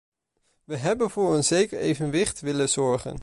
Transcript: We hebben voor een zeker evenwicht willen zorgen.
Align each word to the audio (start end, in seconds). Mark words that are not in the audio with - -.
We 0.63 0.75
hebben 0.75 1.09
voor 1.09 1.35
een 1.35 1.43
zeker 1.43 1.79
evenwicht 1.79 2.39
willen 2.39 2.69
zorgen. 2.69 3.19